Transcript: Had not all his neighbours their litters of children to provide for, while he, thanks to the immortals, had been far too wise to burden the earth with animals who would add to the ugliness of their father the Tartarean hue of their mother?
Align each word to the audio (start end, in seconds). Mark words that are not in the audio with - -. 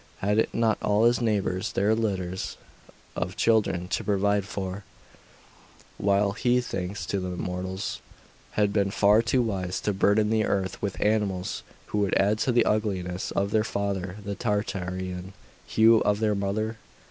Had 0.17 0.47
not 0.51 0.79
all 0.81 1.03
his 1.05 1.21
neighbours 1.21 1.73
their 1.73 1.93
litters 1.93 2.57
of 3.15 3.37
children 3.37 3.87
to 3.89 4.03
provide 4.03 4.45
for, 4.45 4.83
while 5.99 6.31
he, 6.31 6.59
thanks 6.59 7.05
to 7.05 7.19
the 7.19 7.33
immortals, 7.33 8.01
had 8.53 8.73
been 8.73 8.89
far 8.89 9.21
too 9.21 9.43
wise 9.43 9.79
to 9.81 9.93
burden 9.93 10.31
the 10.31 10.43
earth 10.43 10.81
with 10.81 10.99
animals 10.99 11.61
who 11.85 11.99
would 11.99 12.15
add 12.17 12.39
to 12.39 12.51
the 12.51 12.65
ugliness 12.65 13.29
of 13.29 13.51
their 13.51 13.63
father 13.63 14.17
the 14.25 14.33
Tartarean 14.35 15.33
hue 15.67 15.99
of 15.99 16.19
their 16.19 16.33
mother? 16.33 16.77